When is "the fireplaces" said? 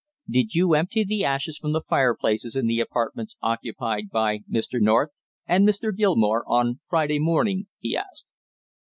1.73-2.55